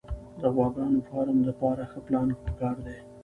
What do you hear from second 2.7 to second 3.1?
دی